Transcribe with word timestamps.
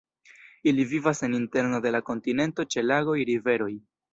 Ili 0.71 0.85
vivas 0.93 1.21
en 1.27 1.35
interno 1.39 1.81
de 1.87 1.93
la 1.99 2.03
kontinento 2.09 2.67
ĉe 2.73 2.87
lagoj, 2.89 3.19
riveroj. 3.33 3.73